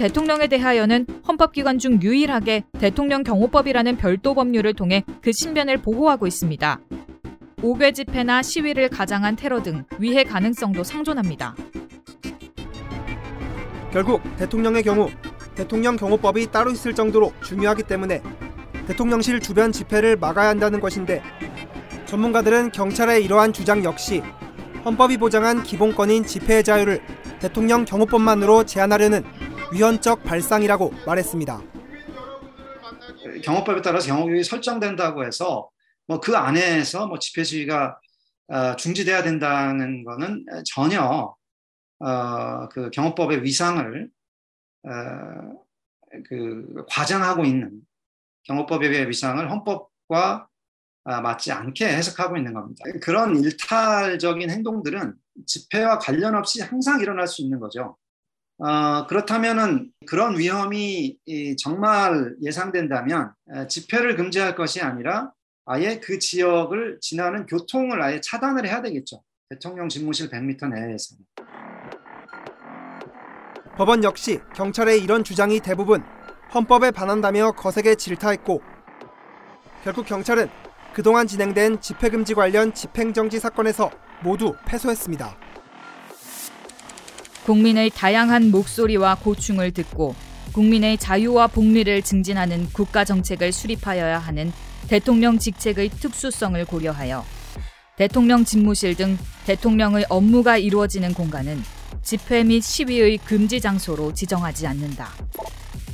대통령에 0.00 0.46
대하여는 0.46 1.04
헌법기관 1.28 1.78
중 1.78 2.00
유일하게 2.00 2.64
대통령 2.78 3.22
경호법이라는 3.22 3.98
별도 3.98 4.32
법률을 4.32 4.72
통해 4.72 5.04
그 5.20 5.30
신변을 5.30 5.82
보호하고 5.82 6.26
있습니다. 6.26 6.80
옥외 7.60 7.92
집회나 7.92 8.40
시위를 8.40 8.88
가장한 8.88 9.36
테러 9.36 9.62
등 9.62 9.84
위해 9.98 10.24
가능성도 10.24 10.84
상존합니다. 10.84 11.54
결국 13.92 14.22
대통령의 14.38 14.84
경우 14.84 15.10
대통령 15.54 15.96
경호법이 15.96 16.50
따로 16.50 16.70
있을 16.70 16.94
정도로 16.94 17.34
중요하기 17.44 17.82
때문에 17.82 18.22
대통령실 18.86 19.40
주변 19.40 19.70
집회를 19.70 20.16
막아야 20.16 20.48
한다는 20.48 20.80
것인데 20.80 21.22
전문가들은 22.06 22.72
경찰의 22.72 23.22
이러한 23.22 23.52
주장 23.52 23.84
역시 23.84 24.22
헌법이 24.82 25.18
보장한 25.18 25.62
기본권인 25.62 26.24
집회의 26.24 26.64
자유를 26.64 27.02
대통령 27.38 27.84
경호법만으로 27.84 28.64
제한하려는 28.64 29.24
위헌적 29.72 30.24
발상이라고 30.24 30.92
말했습니다. 31.06 31.62
경호법에 33.44 33.82
따라서 33.82 34.08
경호규칙이 34.08 34.44
설정된다고 34.44 35.24
해서 35.24 35.70
뭐 36.06 36.18
그 36.20 36.36
안에서 36.36 37.06
뭐 37.06 37.18
집회 37.20 37.44
시위가 37.44 37.98
어, 38.48 38.74
중지돼야 38.76 39.22
된다는 39.22 40.02
것은 40.04 40.44
전혀 40.64 41.34
어, 42.00 42.68
그 42.68 42.90
경호법의 42.90 43.44
위상을 43.44 44.10
어, 44.82 44.90
그 46.28 46.84
과장하고 46.88 47.44
있는 47.44 47.80
경호법의 48.44 49.08
위상을 49.08 49.48
헌법과 49.50 50.48
아, 51.04 51.20
맞지 51.20 51.52
않게 51.52 51.86
해석하고 51.86 52.36
있는 52.36 52.52
겁니다. 52.52 52.84
그런 53.00 53.36
일탈적인 53.36 54.50
행동들은 54.50 55.14
집회와 55.46 55.98
관련 55.98 56.34
없이 56.34 56.60
항상 56.60 57.00
일어날 57.00 57.26
수 57.26 57.40
있는 57.42 57.58
거죠. 57.58 57.96
어, 58.62 59.06
그렇다면은 59.06 59.90
그런 60.06 60.38
위험이 60.38 61.16
이, 61.24 61.56
정말 61.56 62.34
예상된다면 62.42 63.32
에, 63.54 63.66
집회를 63.66 64.16
금지할 64.16 64.54
것이 64.54 64.82
아니라 64.82 65.32
아예 65.64 65.98
그 65.98 66.18
지역을 66.18 66.98
지나는 67.00 67.46
교통을 67.46 68.02
아예 68.02 68.20
차단을 68.20 68.66
해야 68.66 68.82
되겠죠. 68.82 69.22
대통령 69.48 69.88
집무실 69.88 70.28
100m 70.28 70.68
내에서. 70.74 71.16
법원 73.76 74.04
역시 74.04 74.40
경찰의 74.54 75.02
이런 75.02 75.24
주장이 75.24 75.60
대부분 75.60 76.02
헌법에 76.52 76.90
반한다며 76.90 77.52
거세게 77.52 77.94
질타했고 77.94 78.60
결국 79.84 80.04
경찰은 80.04 80.50
그동안 80.92 81.26
진행된 81.26 81.80
집회 81.80 82.10
금지 82.10 82.34
관련 82.34 82.74
집행정지 82.74 83.38
사건에서 83.38 83.90
모두 84.22 84.54
패소했습니다. 84.66 85.49
국민의 87.50 87.90
다양한 87.90 88.52
목소리와 88.52 89.16
고충을 89.16 89.72
듣고 89.72 90.14
국민의 90.52 90.98
자유와 90.98 91.48
복리를 91.48 92.00
증진하는 92.02 92.68
국가 92.72 93.04
정책을 93.04 93.50
수립하여야 93.50 94.20
하는 94.20 94.52
대통령 94.86 95.36
직책의 95.36 95.88
특수성을 95.88 96.64
고려하여 96.64 97.24
대통령 97.96 98.44
집무실 98.44 98.94
등 98.94 99.18
대통령의 99.46 100.06
업무가 100.08 100.58
이루어지는 100.58 101.12
공간은 101.12 101.60
집회 102.04 102.44
및 102.44 102.62
시위의 102.62 103.18
금지 103.18 103.60
장소로 103.60 104.14
지정하지 104.14 104.68
않는다. 104.68 105.08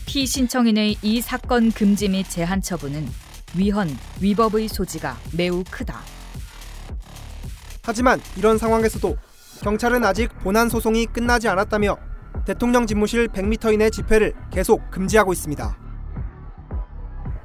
피신청인의 0.04 0.98
이 1.00 1.22
사건 1.22 1.72
금지 1.72 2.10
및 2.10 2.28
제한 2.28 2.60
처분은 2.60 3.08
위헌, 3.56 3.96
위법의 4.20 4.68
소지가 4.68 5.18
매우 5.32 5.64
크다. 5.70 6.02
하지만 7.82 8.20
이런 8.36 8.58
상황에서도 8.58 9.16
경찰은 9.62 10.04
아직 10.04 10.28
본안 10.40 10.68
소송이 10.68 11.06
끝나지 11.06 11.48
않았다며 11.48 11.96
대통령 12.44 12.86
집무실 12.86 13.28
100m 13.28 13.74
이내 13.74 13.90
집회를 13.90 14.32
계속 14.50 14.90
금지하고 14.90 15.32
있습니다. 15.32 15.76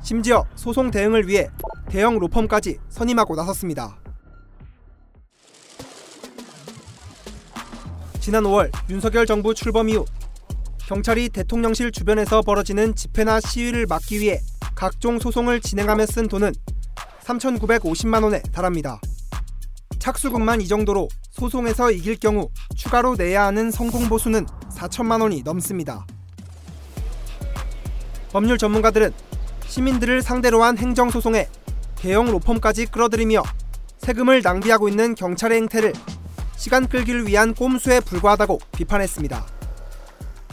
심지어 0.04 0.44
소송 0.56 0.92
대응을 0.92 1.28
위해 1.28 1.48
대형 1.90 2.18
로펌까지 2.20 2.78
선임하고 2.90 3.36
나섰습니다. 3.36 3.98
지난 8.20 8.44
5월 8.44 8.72
윤석열 8.90 9.26
정부 9.26 9.54
출범 9.54 9.90
이후 9.90 10.06
경찰이 10.80 11.30
대통령실 11.30 11.92
주변에서 11.92 12.42
벌어지는 12.42 12.94
집회나 12.96 13.40
시위를 13.40 13.86
막기 13.88 14.20
위해 14.20 14.40
각종 14.76 15.20
소송을 15.20 15.62
진행하며 15.62 16.06
쓴 16.06 16.28
돈은 16.28 16.52
3,950만 17.24 18.24
원에 18.24 18.42
달합니다. 18.52 19.00
착수금만 20.00 20.62
이 20.62 20.68
정도로 20.68 21.08
소송에서 21.32 21.92
이길 21.92 22.18
경우 22.18 22.50
추가로 22.76 23.16
내야 23.16 23.46
하는 23.46 23.72
성공 23.72 24.08
보수는 24.10 24.46
4천만 24.78 25.22
원이 25.22 25.44
넘습니다. 25.44 26.06
법률 28.32 28.58
전문가들은 28.58 29.12
시민들을 29.66 30.22
상대로 30.22 30.64
한 30.64 30.78
행정소송에 30.78 31.48
대형 31.96 32.26
로펌까지 32.32 32.88
끌어들이며 32.88 33.44
세금을 33.98 34.42
낭비하고 34.42 34.90
있는 34.90 35.16
경찰의 35.16 35.58
행태를 35.62 35.94
시간 36.58 36.88
끌기를 36.88 37.28
위한 37.28 37.54
꼼수에 37.54 38.00
불과하다고 38.02 38.60
비판했습니다. 38.74 39.46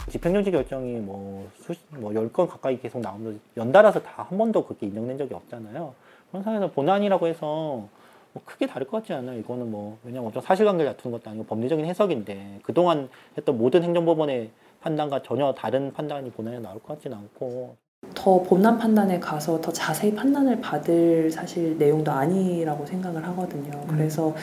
집행정지 0.09 0.49
결정이 0.51 0.93
뭐뭐 0.99 1.49
10건 1.91 2.47
가까이 2.49 2.79
계속 2.79 2.99
나오면서 2.99 3.39
연달아서 3.57 4.01
다 4.01 4.23
한 4.29 4.37
번도 4.37 4.65
그렇게 4.65 4.87
인정된 4.87 5.17
적이 5.17 5.33
없잖아요. 5.35 5.93
그런 6.31 6.43
상황에서 6.43 6.71
본안이라고 6.71 7.27
해서 7.27 7.87
뭐 8.33 8.43
크게 8.45 8.67
다를 8.67 8.87
것 8.87 8.97
같지 8.97 9.13
않아요. 9.13 9.39
이거는 9.39 9.71
뭐, 9.71 9.97
왜냐면 10.03 10.27
엄청 10.27 10.41
사실관계를 10.41 10.95
다투는 10.95 11.17
것도 11.17 11.29
아니고 11.29 11.45
법리적인 11.45 11.85
해석인데, 11.85 12.59
그동안 12.63 13.09
했던 13.37 13.57
모든 13.57 13.83
행정법원의 13.83 14.51
판단과 14.81 15.23
전혀 15.23 15.53
다른 15.53 15.91
판단이 15.91 16.31
본안에 16.31 16.59
나올 16.59 16.79
것 16.79 16.95
같지는 16.95 17.17
않고. 17.17 17.75
더 18.15 18.41
본안 18.43 18.77
판단에 18.77 19.19
가서 19.19 19.59
더 19.59 19.73
자세히 19.73 20.15
판단을 20.15 20.61
받을 20.61 21.29
사실 21.29 21.77
내용도 21.77 22.11
아니라고 22.11 22.85
생각을 22.85 23.25
하거든요. 23.27 23.71
그래서 23.89 24.33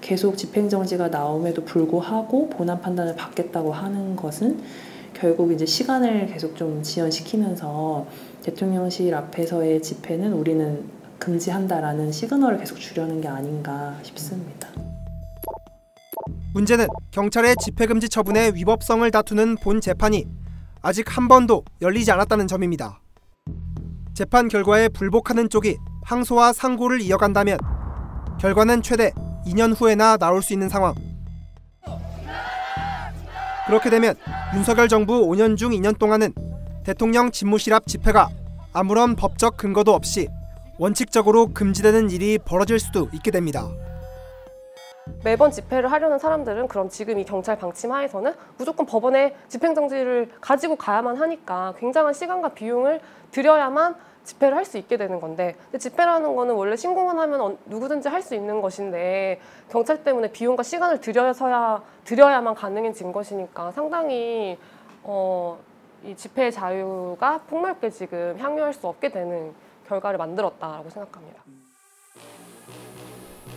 계속 0.00 0.36
집행정지가 0.38 1.08
나옴에도 1.08 1.64
불구하고 1.64 2.48
본안 2.48 2.80
판단을 2.80 3.14
받겠다고 3.14 3.72
하는 3.72 4.16
것은 4.16 4.62
결국 5.12 5.52
이제 5.52 5.66
시간을 5.66 6.26
계속 6.26 6.56
좀 6.56 6.82
지연시키면서 6.82 8.06
대통령실 8.42 9.14
앞에서의 9.14 9.82
집회는 9.82 10.32
우리는 10.32 10.84
금지한다라는 11.24 12.12
시그널을 12.12 12.58
계속 12.58 12.78
주려는 12.78 13.20
게 13.20 13.28
아닌가 13.28 13.98
싶습니다. 14.02 14.68
문제는 16.52 16.86
경찰의 17.10 17.56
집회금지 17.56 18.08
처분의 18.08 18.54
위법성을 18.54 19.10
다투는 19.10 19.56
본 19.56 19.80
재판이 19.80 20.26
아직 20.82 21.16
한 21.16 21.26
번도 21.26 21.64
열리지 21.80 22.12
않았다는 22.12 22.46
점입니다. 22.46 23.00
재판 24.12 24.48
결과에 24.48 24.88
불복하는 24.88 25.48
쪽이 25.48 25.78
항소와 26.04 26.52
상고를 26.52 27.00
이어간다면 27.00 27.58
결과는 28.38 28.82
최대 28.82 29.10
2년 29.46 29.74
후에나 29.74 30.18
나올 30.18 30.42
수 30.42 30.52
있는 30.52 30.68
상황. 30.68 30.94
그렇게 33.66 33.88
되면 33.88 34.14
윤석열 34.54 34.88
정부 34.88 35.26
5년 35.26 35.56
중 35.56 35.72
2년 35.72 35.98
동안은 35.98 36.34
대통령 36.84 37.30
집무실 37.30 37.72
앞 37.72 37.86
집회가 37.86 38.28
아무런 38.74 39.16
법적 39.16 39.56
근거도 39.56 39.94
없이 39.94 40.28
원칙적으로 40.78 41.48
금지되는 41.54 42.10
일이 42.10 42.38
벌어질 42.38 42.78
수도 42.78 43.08
있게 43.12 43.30
됩니다. 43.30 43.68
매번 45.22 45.50
집회를 45.50 45.92
하려는 45.92 46.18
사람들은 46.18 46.66
그럼 46.68 46.88
지금 46.88 47.18
이 47.18 47.24
경찰 47.24 47.58
방침 47.58 47.92
하에서는 47.92 48.32
무조건 48.56 48.86
법원에 48.86 49.36
집행정지를 49.48 50.30
가지고 50.40 50.76
가야만 50.76 51.16
하니까 51.16 51.74
굉장한 51.78 52.14
시간과 52.14 52.50
비용을 52.54 53.00
들여야만 53.30 53.94
집회를 54.24 54.56
할 54.56 54.64
수 54.64 54.78
있게 54.78 54.96
되는 54.96 55.20
건데 55.20 55.54
집회라는 55.78 56.34
거는 56.34 56.54
원래 56.54 56.76
신고만 56.76 57.18
하면 57.18 57.40
어- 57.42 57.56
누구든지 57.66 58.08
할 58.08 58.22
수 58.22 58.34
있는 58.34 58.62
것인데 58.62 59.38
경찰 59.70 60.02
때문에 60.02 60.32
비용과 60.32 60.62
시간을 60.62 61.00
들여서야 61.02 61.82
들여야만 62.04 62.54
가능해진 62.54 63.12
것이니까 63.12 63.70
상당히 63.72 64.56
어, 65.02 65.58
이 66.02 66.16
집회 66.16 66.50
자유가 66.50 67.38
폭넓게 67.50 67.90
지금 67.90 68.36
향유할 68.38 68.72
수 68.72 68.86
없게 68.88 69.10
되는 69.10 69.52
결과를 69.86 70.18
만들었다라고 70.18 70.90
생각합니다. 70.90 71.44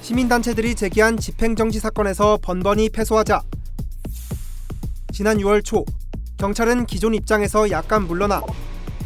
시민단체들이 0.02 0.76
제기한 0.76 1.18
집행정지 1.18 1.80
사건에서 1.80 2.38
번번이 2.42 2.90
패소하자 2.90 3.42
지난 5.12 5.38
6월 5.38 5.64
초 5.64 5.84
경찰은 6.38 6.86
기존 6.86 7.16
입장에서 7.16 7.72
약간 7.72 8.06
물러나 8.06 8.42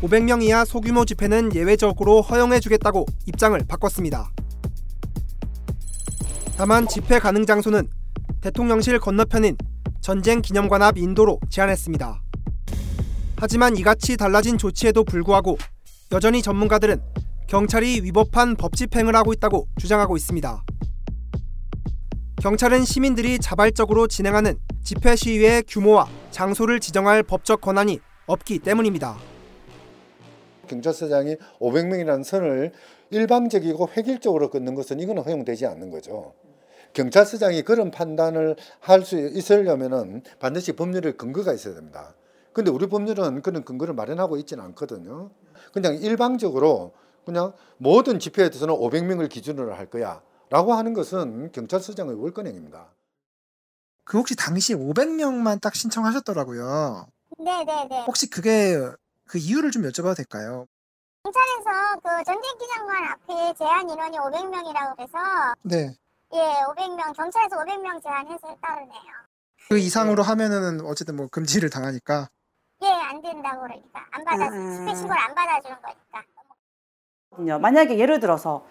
500명 0.01 0.43
이하 0.43 0.65
소규모 0.65 1.05
집회는 1.05 1.55
예외적으로 1.55 2.21
허용해주겠다고 2.21 3.05
입장을 3.27 3.59
바꿨습니다. 3.67 4.31
다만 6.57 6.87
집회 6.87 7.19
가능 7.19 7.45
장소는 7.45 7.87
대통령실 8.41 8.99
건너편인 8.99 9.55
전쟁 10.01 10.41
기념관 10.41 10.81
앞 10.81 10.97
인도로 10.97 11.39
제한했습니다. 11.49 12.21
하지만 13.37 13.77
이같이 13.77 14.17
달라진 14.17 14.57
조치에도 14.57 15.03
불구하고 15.03 15.57
여전히 16.13 16.41
전문가들은 16.41 17.01
경찰이 17.47 18.01
위법한 18.03 18.55
법 18.55 18.75
집행을 18.75 19.15
하고 19.15 19.31
있다고 19.33 19.67
주장하고 19.79 20.17
있습니다. 20.17 20.63
경찰은 22.41 22.83
시민들이 22.83 23.39
자발적으로 23.39 24.07
진행하는 24.07 24.57
집회 24.83 25.15
시위의 25.15 25.63
규모와 25.67 26.09
장소를 26.31 26.79
지정할 26.79 27.23
법적 27.23 27.61
권한이 27.61 27.99
없기 28.25 28.59
때문입니다. 28.59 29.17
경찰서장이 30.67 31.35
500명이라는 31.59 32.23
선을 32.23 32.71
일방적이고 33.09 33.89
획일적으로 33.95 34.49
끊는 34.49 34.75
것은 34.75 34.99
이거는 34.99 35.23
허용되지 35.23 35.65
않는 35.65 35.91
거죠. 35.91 36.33
경찰서장이 36.93 37.61
그런 37.61 37.91
판단을 37.91 38.55
할 38.79 39.03
수 39.03 39.17
있으려면은 39.17 40.23
반드시 40.39 40.73
법률의 40.73 41.17
근거가 41.17 41.53
있어야 41.53 41.75
됩니다. 41.75 42.13
근데 42.53 42.69
우리 42.69 42.87
법률은 42.87 43.41
그런 43.41 43.63
근거를 43.63 43.93
마련하고 43.93 44.37
있지는 44.37 44.63
않거든요. 44.65 45.31
그냥 45.73 45.95
일방적으로 45.95 46.93
그냥 47.25 47.53
모든 47.77 48.19
집회에 48.19 48.49
대해서는 48.49 48.75
500명을 48.75 49.29
기준으로 49.29 49.73
할 49.73 49.89
거야. 49.89 50.21
라고 50.49 50.73
하는 50.73 50.93
것은 50.93 51.51
경찰서장의 51.53 52.15
월권행입니다. 52.21 52.87
그 54.03 54.17
혹시 54.17 54.35
당시 54.35 54.75
500명만 54.75 55.61
딱 55.61 55.75
신청하셨더라고요. 55.75 57.07
네네네. 57.37 58.03
혹시 58.05 58.29
그게 58.29 58.75
그 59.27 59.37
이유를 59.37 59.71
좀 59.71 59.83
여쭤봐도 59.83 60.17
될까요? 60.17 60.65
경찰에서 61.23 62.01
그 62.03 62.23
전쟁기념관 62.25 63.03
앞에 63.05 63.53
제한 63.57 63.89
인원이 63.89 64.17
500명이라고 64.17 64.95
그래서 64.97 65.17
네. 65.61 65.95
예 66.33 66.37
500명 66.37 67.15
경찰에서 67.15 67.55
500명 67.57 68.03
제한해서 68.03 68.57
따르네요. 68.61 69.01
그 69.69 69.77
이상으로 69.77 70.23
하면은 70.23 70.81
어쨌든 70.81 71.15
뭐 71.15 71.27
금지를 71.27 71.69
당하니까. 71.69 72.27
예안 72.83 73.21
된다고 73.21 73.61
그러니까 73.61 74.05
안 74.11 74.23
받아 74.23 74.49
집회 74.49 74.95
신고를 74.95 75.21
안 75.21 75.35
받아주는 75.35 75.77
거니까. 75.81 77.59
만약에 77.59 77.97
예를 77.97 78.19
들어서 78.19 78.65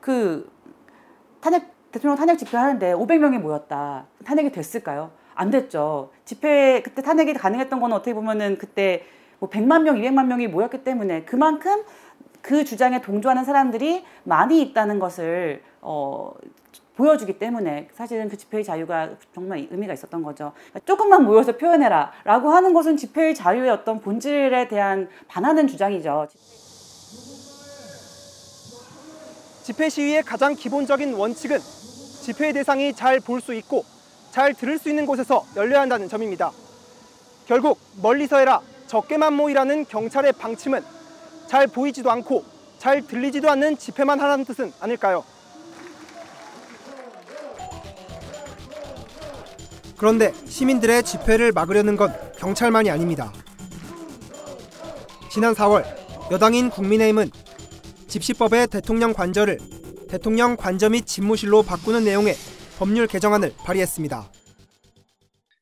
그 0.00 0.50
탄핵 1.40 1.70
대통령 1.92 2.16
탄핵 2.16 2.36
집회 2.38 2.56
하는데 2.56 2.92
500명이 2.94 3.38
모였다. 3.38 4.06
탄핵이 4.24 4.52
됐을까요? 4.52 5.10
안 5.34 5.50
됐죠. 5.50 6.12
집회 6.24 6.82
그때 6.82 7.02
탄핵이 7.02 7.34
가능했던 7.34 7.80
거는 7.80 7.96
어떻게 7.96 8.14
보면은 8.14 8.58
그때 8.58 9.04
뭐 9.38 9.48
100만 9.48 9.82
명, 9.82 9.96
200만 9.96 10.26
명이 10.26 10.48
모였기 10.48 10.84
때문에 10.84 11.24
그만큼 11.24 11.84
그 12.42 12.64
주장에 12.64 13.00
동조하는 13.00 13.44
사람들이 13.44 14.04
많이 14.24 14.60
있다는 14.62 14.98
것을 14.98 15.62
어, 15.80 16.32
보여주기 16.96 17.38
때문에 17.38 17.88
사실은 17.94 18.28
그 18.28 18.36
집회의 18.36 18.64
자유가 18.64 19.08
정말 19.34 19.66
의미가 19.70 19.94
있었던 19.94 20.22
거죠. 20.22 20.52
그러니까 20.70 20.80
조금만 20.84 21.24
모여서 21.24 21.56
표현해라 21.56 22.12
라고 22.24 22.50
하는 22.50 22.72
것은 22.74 22.96
집회의 22.96 23.34
자유의 23.34 23.70
어떤 23.70 24.00
본질에 24.00 24.68
대한 24.68 25.08
반하는 25.28 25.66
주장이죠. 25.66 26.28
집회 29.62 29.88
시위의 29.88 30.22
가장 30.24 30.54
기본적인 30.54 31.14
원칙은 31.14 31.58
집회 32.22 32.52
대상이 32.52 32.92
잘 32.92 33.20
볼 33.20 33.40
수 33.40 33.54
있고 33.54 33.84
잘 34.30 34.54
들을 34.54 34.78
수 34.78 34.88
있는 34.88 35.06
곳에서 35.06 35.44
열려야 35.56 35.80
한다는 35.82 36.08
점입니다. 36.08 36.50
결국 37.46 37.78
멀리서 38.02 38.38
해라, 38.38 38.60
적게만 38.86 39.32
모이라는 39.34 39.86
경찰의 39.86 40.32
방침은 40.34 40.82
잘 41.46 41.66
보이지도 41.66 42.10
않고 42.10 42.44
잘 42.78 43.02
들리지도 43.06 43.50
않는 43.50 43.76
집회만 43.76 44.20
하라는 44.20 44.44
뜻은 44.44 44.72
아닐까요? 44.80 45.24
그런데 50.00 50.32
시민들의 50.46 51.02
집회를 51.02 51.52
막으려는 51.52 51.94
건 51.94 52.10
경찰만이 52.38 52.90
아닙니다. 52.90 53.30
지난 55.30 55.52
4월 55.52 55.84
여당인 56.30 56.70
국민의힘은 56.70 57.30
집시법의 58.08 58.68
대통령 58.68 59.12
관저를 59.12 59.58
대통령 60.08 60.56
관저 60.56 60.88
및 60.88 61.06
집무실로 61.06 61.62
바꾸는 61.62 62.04
내용의 62.04 62.34
법률 62.78 63.06
개정안을 63.08 63.52
발의했습니다. 63.58 64.32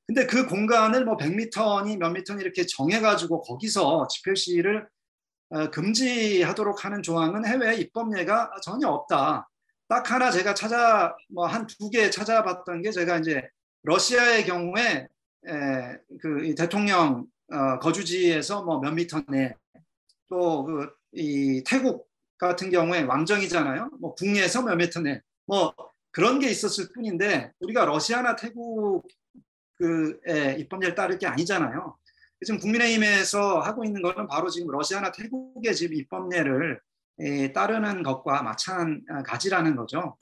근데 0.07 0.24
그 0.27 0.46
공간을 0.46 1.05
뭐 1.05 1.16
100m니 1.16 1.96
몇 1.96 2.11
미터니 2.11 2.40
이렇게 2.40 2.64
정해가지고 2.64 3.40
거기서 3.40 4.07
집회 4.09 4.37
시위를 4.37 4.87
어, 5.51 5.68
금지하도록 5.70 6.85
하는 6.85 7.03
조항은 7.03 7.44
해외 7.44 7.74
입법례가 7.74 8.53
전혀 8.62 8.87
없다. 8.87 9.48
딱 9.88 10.11
하나 10.12 10.31
제가 10.31 10.55
찾아 10.55 11.12
뭐 11.35 11.48
한 11.48 11.66
두 11.66 11.90
개 11.90 12.09
찾아봤던 12.09 12.83
게 12.83 12.92
제가 12.92 13.18
이제 13.18 13.42
러시아의 13.83 14.45
경우에 14.47 15.09
에, 15.47 15.99
그이 16.21 16.55
대통령 16.55 17.27
어, 17.51 17.79
거주지에서 17.79 18.62
뭐 18.64 18.81
몇 18.81 18.93
미터 18.93 19.21
내 19.29 19.55
또 20.29 20.64
그 20.64 20.99
이 21.12 21.62
태국 21.67 22.07
같은 22.37 22.71
경우에 22.71 23.01
왕정이잖아요. 23.03 23.91
뭐 24.01 24.14
북에서 24.14 24.62
몇 24.62 24.77
미터 24.77 25.01
내 25.01 25.23
뭐 25.47 25.75
그런 26.11 26.38
게 26.41 26.51
있었을 26.51 26.88
뿐인데 26.95 27.53
우리가 27.61 27.87
러시아나 27.87 28.37
태국 28.37 29.07
그의 29.77 30.61
입법례를 30.61 30.95
따를 30.95 31.19
게 31.19 31.27
아니잖아요. 31.27 31.97
지금 32.45 32.61
국민의힘에서 32.61 33.61
하고 33.61 33.85
있는 33.85 34.03
거는 34.03 34.27
바로 34.29 34.51
지금 34.51 34.71
러시아나 34.71 35.11
태국의 35.12 35.75
지금 35.75 35.97
입법례를 35.97 36.79
에, 37.21 37.53
따르는 37.53 38.03
것과 38.03 38.43
마찬가지라는 38.43 39.75
거죠. 39.77 40.17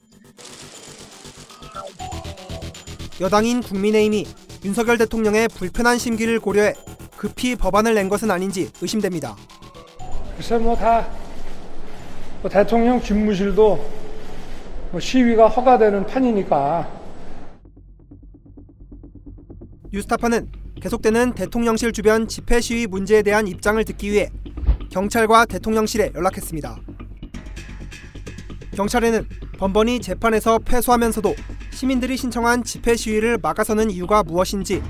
여당인 3.19 3.61
국민의힘이 3.61 4.27
윤석열 4.63 4.97
대통령의 4.97 5.47
불편한 5.47 5.97
심기를 5.97 6.39
고려해 6.39 6.73
급히 7.15 7.55
법안을 7.55 7.95
낸 7.95 8.09
것은 8.09 8.29
아닌지 8.29 8.69
의심됩니다. 8.81 9.35
글쎄 10.35 10.57
뭐다 10.57 11.07
뭐 12.41 12.51
대통령 12.51 13.01
집무실도 13.01 13.83
뭐 14.91 14.99
시위가 14.99 15.47
허가되는 15.47 16.05
판이니까 16.05 16.87
뉴스타파는 19.91 20.51
계속되는 20.79 21.33
대통령실 21.33 21.91
주변 21.93 22.27
집회 22.27 22.61
시위 22.61 22.85
문제에 22.85 23.23
대한 23.23 23.47
입장을 23.47 23.83
듣기 23.83 24.11
위해 24.11 24.29
경찰과 24.91 25.45
대통령실에 25.45 26.11
연락했습니다. 26.13 26.77
경찰에는 28.75 29.27
번번이 29.57 30.01
재판에서 30.01 30.59
패소하면서도 30.59 31.33
시민들이 31.77 32.17
신청한 32.17 32.63
집회 32.63 32.95
시위를 32.95 33.37
막아서는 33.37 33.91
이유가 33.91 34.23
무엇인지 34.23 34.81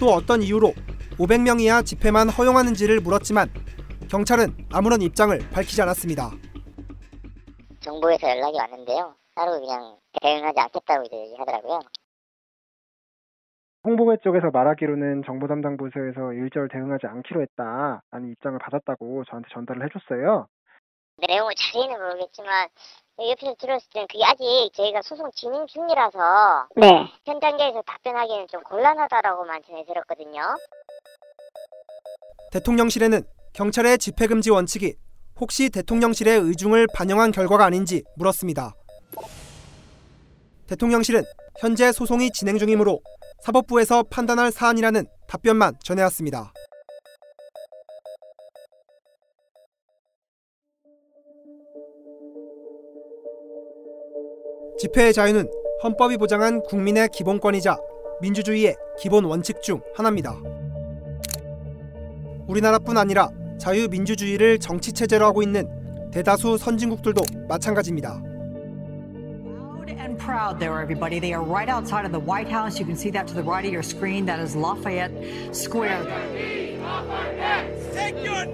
또 0.00 0.06
어떤 0.06 0.40
이유로 0.40 0.72
500명 1.18 1.60
이하 1.60 1.82
집회만 1.82 2.30
허용하는지를 2.30 3.00
물었지만 3.00 3.50
경찰은 4.10 4.56
아무런 4.72 5.02
입장을 5.02 5.38
밝히지 5.52 5.82
않았습니다. 5.82 6.30
정부에서 7.80 8.26
연락이 8.26 8.56
왔는데요. 8.56 9.16
따로 9.34 9.60
그냥 9.60 9.98
대응하지 10.22 10.58
않겠다고 10.58 11.04
이제 11.04 11.14
얘기하더라고요. 11.14 11.80
홍보회 13.84 14.16
쪽에서 14.24 14.48
말하기로는 14.50 15.24
정보 15.26 15.46
담당 15.46 15.76
부서에서 15.76 16.32
일절 16.32 16.68
대응하지 16.68 17.06
않기로 17.06 17.42
했다라는 17.42 18.30
입장을 18.32 18.58
받았다고 18.58 19.24
저한테 19.28 19.50
전달을 19.52 19.84
해줬어요. 19.84 20.46
내용을 21.28 21.52
자세히는 21.54 22.00
모르겠지만 22.00 22.68
옆에서 23.18 23.54
들었을 23.58 23.88
때는 23.92 24.06
그게 24.06 24.24
아직 24.24 24.44
저희가 24.74 25.02
소송 25.02 25.30
진행 25.34 25.66
중이라서 25.66 26.68
네. 26.76 27.06
현 27.24 27.40
단계에서 27.40 27.82
답변하기는 27.82 28.46
좀 28.48 28.62
곤란하다라고만 28.62 29.62
전해 29.66 29.84
들었거든요. 29.84 30.40
대통령실에는 32.52 33.22
경찰의 33.54 33.98
집회 33.98 34.26
금지 34.26 34.50
원칙이 34.50 34.94
혹시 35.40 35.68
대통령실의 35.70 36.38
의중을 36.40 36.86
반영한 36.94 37.32
결과가 37.32 37.64
아닌지 37.64 38.02
물었습니다. 38.16 38.72
대통령실은 40.68 41.24
현재 41.58 41.90
소송이 41.92 42.30
진행 42.30 42.58
중이므로 42.58 43.00
사법부에서 43.40 44.04
판단할 44.04 44.52
사안이라는 44.52 45.06
답변만 45.26 45.74
전해왔습니다. 45.82 46.52
집회의 54.78 55.12
자유는 55.12 55.50
헌법이 55.82 56.16
보장한 56.18 56.62
국민의 56.62 57.08
기본권이자 57.08 57.76
민주주의의 58.20 58.76
기본 58.98 59.24
원칙 59.24 59.60
중 59.60 59.80
하나입니다. 59.94 60.36
우리나라뿐 62.46 62.96
아니라 62.96 63.28
자유민주주의를 63.58 64.58
정치 64.58 64.92
체제로 64.92 65.26
하고 65.26 65.42
있는 65.42 65.68
대다수 66.12 66.56
선진국들도 66.58 67.22
마찬가지입니다. 67.48 68.22
proud 70.18 70.58
there, 70.58 70.82
everybody. 70.82 71.20
They 71.20 71.32
are 71.32 71.42
right 71.42 71.70
outside 71.70 72.04
of 72.04 72.12
the 72.12 72.20
White 72.20 72.48
House. 72.50 72.78
You 72.78 72.84
can 72.84 72.96
see 72.96 73.10
that 73.12 73.26
to 73.28 73.34
the 73.34 73.42
right 73.42 73.64
of 73.64 73.72
your 73.72 73.82
screen. 73.82 74.26
That 74.26 74.40
is 74.40 74.56
Lafayette 74.56 75.14
Square. 75.54 76.04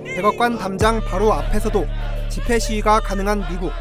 백악관 0.05 0.59
담장 0.59 1.01
바로 1.01 1.33
앞에서도 1.33 1.87
집회 2.29 2.59
시위가 2.59 3.01
가능한 3.01 3.45
미국. 3.51 3.73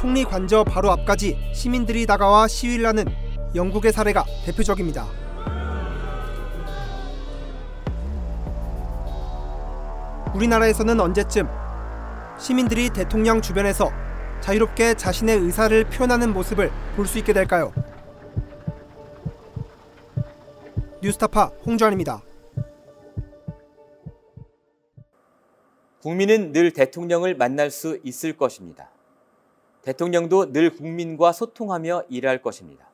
총리 0.00 0.24
관저 0.24 0.64
바로 0.64 0.90
앞까지 0.92 1.36
시민들이 1.52 2.06
다가와 2.06 2.48
시위를 2.48 2.86
하는 2.86 3.04
영국의 3.54 3.92
사례가 3.92 4.24
대표적입니다. 4.46 5.06
우리나라에서는 10.34 10.98
언제쯤 10.98 11.46
시민들이 12.38 12.88
대통령 12.88 13.42
주변에서 13.42 13.90
자유롭게 14.40 14.94
자신의 14.94 15.36
의사를 15.36 15.84
표현하는 15.84 16.32
모습을 16.32 16.72
볼 16.96 17.06
수 17.06 17.18
있게 17.18 17.34
될까요? 17.34 17.70
뉴스타파 21.02 21.50
홍주환입니다. 21.66 22.22
국민은 26.00 26.52
늘 26.52 26.72
대통령을 26.72 27.34
만날 27.36 27.70
수 27.70 28.00
있을 28.02 28.34
것입니다. 28.34 28.89
대통령도 29.82 30.52
늘 30.52 30.70
국민과 30.70 31.32
소통하며 31.32 32.04
일할 32.08 32.42
것입니다. 32.42 32.86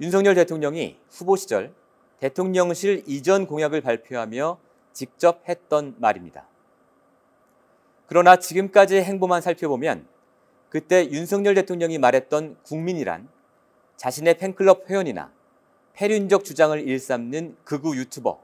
윤석열 0.00 0.34
대통령이 0.34 0.98
후보 1.10 1.36
시절 1.36 1.72
대통령실 2.20 3.04
이전 3.06 3.46
공약을 3.46 3.80
발표하며 3.80 4.58
직접 4.92 5.42
했던 5.48 5.94
말입니다. 5.98 6.46
그러나 8.06 8.36
지금까지의 8.36 9.04
행보만 9.04 9.40
살펴보면 9.40 10.06
그때 10.68 11.10
윤석열 11.10 11.54
대통령이 11.54 11.98
말했던 11.98 12.56
국민이란 12.62 13.28
자신의 13.96 14.38
팬클럽 14.38 14.88
회원이나 14.88 15.32
폐륜적 15.94 16.44
주장을 16.44 16.78
일삼는 16.80 17.56
극우 17.64 17.96
유튜버, 17.96 18.40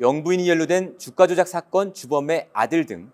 영부인이 0.00 0.48
연루된 0.48 0.98
주가 0.98 1.26
조작 1.26 1.48
사건 1.48 1.92
주범의 1.92 2.48
아들 2.52 2.86
등 2.86 3.10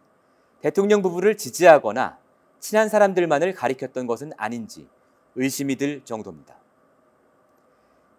대통령 0.61 1.03
부부를 1.03 1.37
지지하거나 1.37 2.19
친한 2.67 2.89
사람들만을 2.89 3.55
가리켰던 3.55 4.09
것은 4.09 4.33
아닌지 4.37 4.89
의심이 5.37 5.77
들 5.77 6.05
정도입니다. 6.05 6.57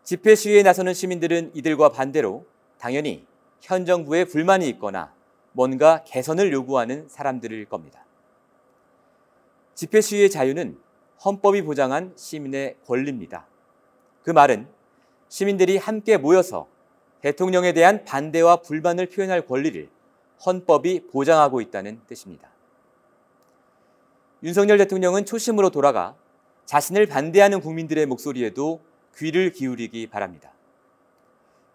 집회 0.05 0.35
시위에 0.35 0.63
나서는 0.63 0.93
시민들은 0.93 1.51
이들과 1.53 1.89
반대로 1.89 2.45
당연히 2.77 3.25
현 3.59 3.85
정부에 3.85 4.23
불만이 4.23 4.69
있거나 4.69 5.13
뭔가 5.51 6.05
개선을 6.05 6.53
요구하는 6.53 7.09
사람들일 7.09 7.65
겁니다. 7.65 8.05
집회 9.75 9.99
시위의 9.99 10.29
자유는 10.29 10.79
헌법이 11.25 11.63
보장한 11.63 12.13
시민의 12.15 12.77
권리입니다. 12.85 13.45
그 14.23 14.31
말은 14.31 14.69
시민들이 15.27 15.75
함께 15.75 16.15
모여서 16.15 16.69
대통령에 17.19 17.73
대한 17.73 18.05
반대와 18.05 18.61
불만을 18.61 19.09
표현할 19.09 19.45
권리를 19.45 19.89
헌법이 20.45 21.07
보장하고 21.07 21.59
있다는 21.59 21.99
뜻입니다. 22.07 22.49
윤석열 24.43 24.77
대통령은 24.77 25.25
초심으로 25.25 25.69
돌아가 25.69 26.15
자신을 26.65 27.07
반대하는 27.07 27.59
국민들의 27.59 28.05
목소리에도 28.05 28.81
귀를 29.15 29.51
기울이기 29.51 30.07
바랍니다. 30.07 30.51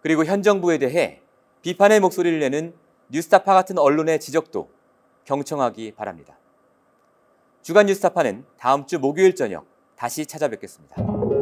그리고 0.00 0.24
현 0.24 0.42
정부에 0.42 0.78
대해 0.78 1.20
비판의 1.62 2.00
목소리를 2.00 2.38
내는 2.38 2.74
뉴스타파 3.10 3.54
같은 3.54 3.78
언론의 3.78 4.20
지적도 4.20 4.70
경청하기 5.24 5.92
바랍니다. 5.92 6.38
주간 7.62 7.86
뉴스타파는 7.86 8.44
다음 8.58 8.86
주 8.86 8.98
목요일 8.98 9.34
저녁 9.34 9.64
다시 9.96 10.26
찾아뵙겠습니다. 10.26 11.41